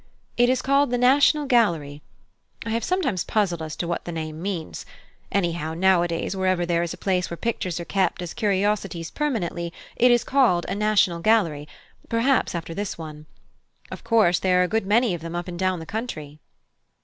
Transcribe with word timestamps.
It 0.35 0.49
is 0.49 0.63
called 0.63 0.89
the 0.89 0.97
National 0.97 1.45
Gallery; 1.45 2.01
I 2.65 2.71
have 2.71 2.83
sometimes 2.83 3.23
puzzled 3.23 3.61
as 3.61 3.75
to 3.75 3.87
what 3.87 4.05
the 4.05 4.11
name 4.11 4.41
means: 4.41 4.83
anyhow, 5.31 5.75
nowadays 5.75 6.35
wherever 6.35 6.65
there 6.65 6.81
is 6.81 6.91
a 6.91 6.97
place 6.97 7.29
where 7.29 7.37
pictures 7.37 7.79
are 7.79 7.85
kept 7.85 8.19
as 8.23 8.33
curiosities 8.33 9.11
permanently 9.11 9.71
it 9.95 10.09
is 10.09 10.23
called 10.23 10.65
a 10.67 10.73
National 10.73 11.19
Gallery, 11.19 11.67
perhaps 12.09 12.55
after 12.55 12.73
this 12.73 12.97
one. 12.97 13.27
Of 13.91 14.03
course 14.03 14.39
there 14.39 14.61
are 14.61 14.63
a 14.63 14.67
good 14.67 14.87
many 14.87 15.13
of 15.13 15.21
them 15.21 15.35
up 15.35 15.47
and 15.47 15.59
down 15.59 15.77
the 15.77 15.85
country." 15.85 16.39